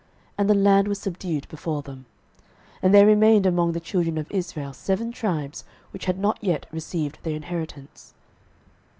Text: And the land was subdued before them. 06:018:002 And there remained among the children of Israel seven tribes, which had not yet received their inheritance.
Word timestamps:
And 0.35 0.49
the 0.49 0.55
land 0.55 0.87
was 0.87 0.97
subdued 0.97 1.47
before 1.47 1.83
them. 1.83 2.07
06:018:002 2.77 2.79
And 2.81 2.93
there 2.95 3.05
remained 3.05 3.45
among 3.45 3.73
the 3.73 3.79
children 3.79 4.17
of 4.17 4.31
Israel 4.31 4.73
seven 4.73 5.11
tribes, 5.11 5.63
which 5.91 6.05
had 6.05 6.17
not 6.17 6.39
yet 6.43 6.65
received 6.71 7.19
their 7.21 7.35
inheritance. 7.35 8.15